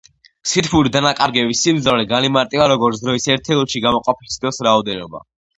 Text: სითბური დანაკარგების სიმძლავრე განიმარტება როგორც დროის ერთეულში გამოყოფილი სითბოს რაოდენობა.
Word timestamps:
სითბური 0.51 0.91
დანაკარგების 0.95 1.61
სიმძლავრე 1.67 2.07
განიმარტება 2.13 2.67
როგორც 2.73 3.05
დროის 3.05 3.31
ერთეულში 3.35 3.85
გამოყოფილი 3.87 4.37
სითბოს 4.39 4.63
რაოდენობა. 4.71 5.27